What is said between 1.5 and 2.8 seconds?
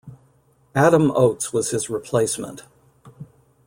was his replacement.